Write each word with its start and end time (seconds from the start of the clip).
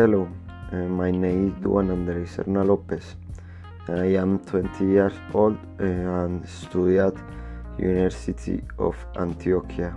Hello, 0.00 0.28
uh, 0.70 0.76
my 0.76 1.10
name 1.10 1.56
is 1.58 1.66
Juan 1.66 1.90
Andres 1.90 2.36
Serna 2.36 2.64
Lopez. 2.64 3.16
I 3.88 4.14
am 4.14 4.38
20 4.38 4.84
years 4.84 5.14
old 5.34 5.58
uh, 5.80 5.82
and 5.82 6.48
study 6.48 6.98
at 7.00 7.14
University 7.80 8.62
of 8.78 8.94
Antioquia. 9.16 9.92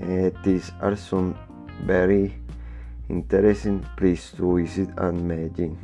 Uh, 0.00 0.30
these 0.44 0.70
are 0.80 0.94
some 0.94 1.34
very 1.84 2.32
interesting 3.08 3.84
places 3.96 4.36
to 4.36 4.56
visit 4.56 4.90
at 4.96 5.14
Medellin. 5.14 5.76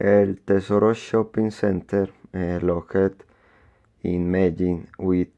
El 0.00 0.36
Tesoro 0.46 0.94
Shopping 0.94 1.50
Center, 1.50 2.08
uh, 2.34 2.58
located 2.62 3.22
in 4.02 4.30
Medellin 4.30 4.88
with 4.98 5.28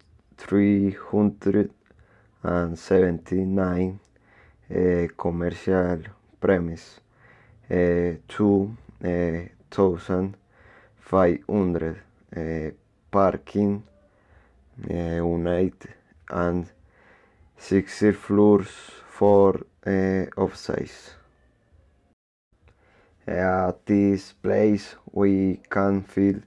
and 2.45 2.79
79 2.79 3.99
uh, 4.71 5.07
commercial 5.17 6.03
premise 6.41 7.01
uh, 7.71 8.13
to 8.29 8.77
uh, 9.03 9.49
1500 9.71 12.03
uh, 12.37 12.71
parking 13.11 13.83
uh, 14.91 14.95
unit 14.95 15.87
and 16.31 16.71
60 17.57 18.13
floors 18.13 18.69
for 19.09 19.67
uh, 19.87 19.91
eh, 19.91 20.27
of 20.37 20.57
size. 20.57 21.15
Eh, 23.27 23.69
at 23.69 23.87
this 23.87 24.33
place 24.33 24.97
we 25.13 25.61
can 25.71 26.03
feel 26.03 26.41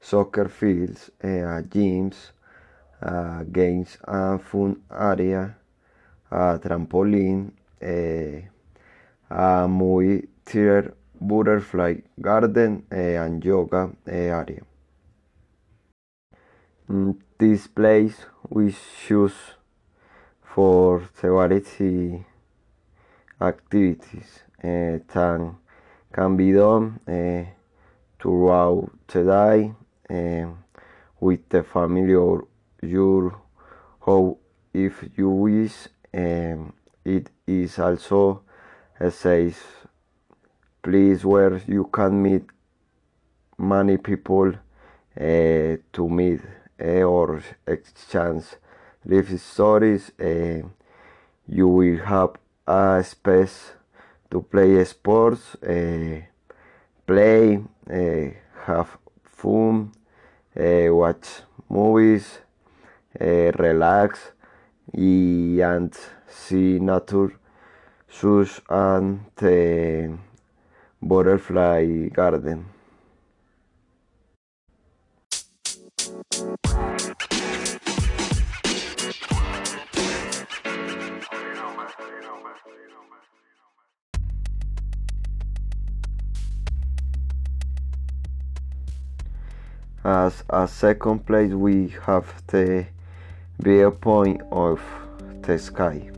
soccer 0.00 0.48
fields, 0.48 1.10
uh, 1.22 1.62
gyms, 1.68 2.32
games 3.52 3.98
and 4.06 4.42
fun 4.42 4.82
area, 4.90 5.56
a 6.30 6.58
trampoline, 6.58 7.50
uh, 7.82 8.40
a 9.30 9.68
movie 9.68 10.28
theater, 10.44 10.94
butterfly 11.20 11.96
garden 12.20 12.84
uh, 12.90 12.96
and 12.96 13.44
yoga 13.44 13.90
uh, 14.06 14.10
area. 14.10 14.62
Mm, 16.88 17.16
this 17.38 17.66
place 17.66 18.26
we 18.48 18.74
choose 19.06 19.54
for 20.42 20.98
variety 21.20 22.24
activities 23.40 24.40
uh, 24.62 24.98
that 25.12 25.54
can 26.12 26.36
be 26.36 26.52
done 26.52 27.00
uh, 27.08 27.50
throughout 28.20 28.90
the 29.08 29.24
day 29.24 29.72
uh, 30.10 30.48
with 31.20 31.48
the 31.48 31.62
family 31.62 32.14
or 32.14 32.46
your 32.84 33.40
home 34.00 34.36
if 34.72 35.04
you 35.16 35.30
wish. 35.30 35.88
Um, 36.12 36.72
it 37.04 37.30
is 37.46 37.78
also 37.78 38.42
a 39.00 39.10
safe 39.10 39.86
place 40.82 41.24
where 41.24 41.60
you 41.66 41.84
can 41.92 42.22
meet 42.22 42.44
many 43.58 43.96
people 43.96 44.52
uh, 45.20 45.76
to 45.92 46.08
meet 46.08 46.40
uh, 46.80 47.02
or 47.02 47.42
exchange 47.66 48.44
life 49.04 49.40
stories. 49.40 50.12
Uh, 50.20 50.62
you 51.46 51.68
will 51.68 51.98
have 52.04 52.30
a 52.66 53.04
space 53.04 53.72
to 54.30 54.42
play 54.42 54.84
sports, 54.84 55.54
uh, 55.56 56.20
play, 57.06 57.62
have 58.64 58.96
fun, 59.22 59.92
uh, 60.58 60.86
watch 60.94 61.42
movies, 61.68 62.38
uh, 63.20 63.52
and 64.92 65.94
see 66.28 66.78
nature 66.78 67.32
such 68.08 68.60
and 68.68 69.24
the 69.36 70.16
butterfly 71.02 72.08
garden. 72.08 72.66
As 90.06 90.44
a 90.50 90.68
second 90.68 91.24
place, 91.24 91.52
we 91.52 91.94
have 92.04 92.42
the 92.48 92.86
viewpoint 93.58 94.42
of 94.50 94.80
the 95.42 95.58
sky. 95.58 96.10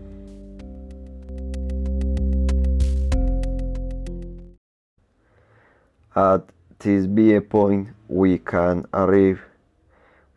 At 6.15 6.45
this 6.79 7.05
viewpoint, 7.05 7.89
we 8.09 8.39
can 8.39 8.87
arrive 8.93 9.43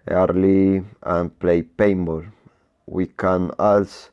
early 0.07 0.83
and 1.03 1.39
play 1.39 1.61
paintball. 1.63 2.31
We 2.85 3.07
can 3.07 3.51
also 3.57 4.09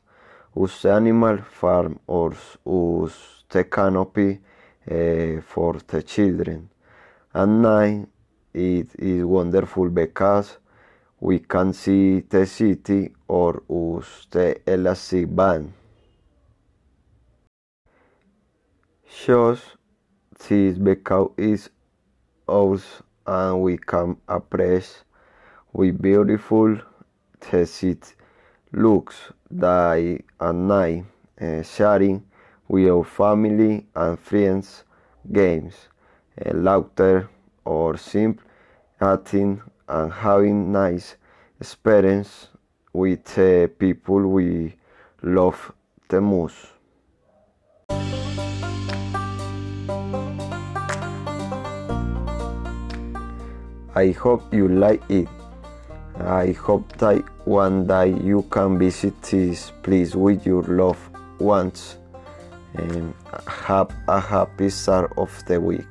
use 0.55 0.85
animal 0.85 1.37
farm 1.37 1.99
or 2.07 2.33
use 2.65 3.43
the 3.49 3.63
canopy 3.65 4.39
uh, 4.89 5.41
for 5.41 5.75
the 5.87 6.03
children. 6.03 6.69
At 7.33 7.49
night, 7.49 8.07
it 8.53 8.87
is 8.97 9.25
wonderful 9.25 9.89
because 9.89 10.57
we 11.19 11.39
can 11.39 11.73
see 11.73 12.21
the 12.29 12.45
city 12.45 13.13
or 13.27 13.63
use 13.69 14.27
the 14.31 14.59
elastic 14.71 15.35
band. 15.35 15.73
Shows 19.09 19.61
this 20.47 20.77
because 20.77 21.31
it's 21.37 21.69
ours 22.47 22.83
and 23.25 23.61
we 23.61 23.77
can 23.77 24.17
appreciate 24.27 25.03
we 25.73 25.91
beautiful 25.91 26.77
the 27.51 27.65
city 27.65 28.13
looks 28.71 29.31
day 29.55 30.19
and 30.39 30.67
night, 30.67 31.05
uh, 31.39 31.61
sharing 31.61 32.23
with 32.67 32.89
our 32.89 33.03
family 33.03 33.85
and 33.95 34.19
friends 34.19 34.83
games, 35.31 35.75
uh, 36.43 36.51
laughter 36.53 37.29
or 37.65 37.97
simple 37.97 38.43
eating 39.01 39.61
and 39.87 40.11
having 40.11 40.71
nice 40.71 41.15
experience 41.59 42.47
with 42.93 43.23
the 43.35 43.71
people 43.79 44.27
we 44.27 44.75
love 45.21 45.71
the 46.09 46.21
most. 46.21 46.55
I 53.95 54.11
hope 54.11 54.53
you 54.53 54.67
like 54.67 55.01
it. 55.09 55.27
I 56.19 56.51
hope 56.51 56.97
that 56.97 57.23
one 57.47 57.87
day 57.87 58.09
you 58.09 58.43
can 58.51 58.77
visit 58.77 59.19
this 59.23 59.71
place 59.81 60.13
with 60.13 60.45
your 60.45 60.61
loved 60.63 61.15
ones 61.39 61.97
and 62.75 63.13
have 63.47 63.89
a 64.07 64.19
happy 64.19 64.69
start 64.69 65.11
of 65.17 65.31
the 65.45 65.59
week. 65.59 65.87